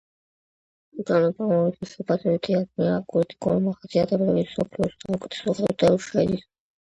[0.99, 6.47] ლუჩანო პავაროტის შეფასებით თეატრია აკუსტიკური მახასიათებლებით, მსოფლიოს საუკეთესო ხუთეულში შედის.